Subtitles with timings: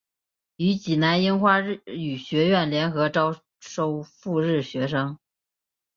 [0.55, 5.19] 与济南樱花日语学校联合招收赴日学生。